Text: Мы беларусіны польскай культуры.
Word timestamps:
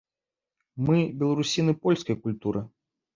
Мы 0.87 0.95
беларусіны 1.19 1.75
польскай 1.83 2.17
культуры. 2.25 2.65